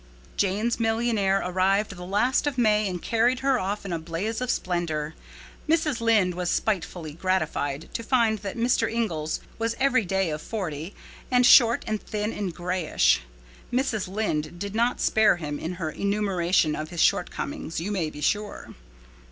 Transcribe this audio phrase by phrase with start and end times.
[0.35, 4.49] Jane's millionaire arrived the last of May and carried her off in a blaze of
[4.49, 5.13] splendor.
[5.69, 6.01] Mrs.
[6.01, 8.91] Lynde was spitefully gratified to find that Mr.
[8.91, 10.95] Inglis was every day of forty,
[11.29, 13.21] and short and thin and grayish.
[13.71, 14.07] Mrs.
[14.07, 18.73] Lynde did not spare him in her enumeration of his shortcomings, you may be sure.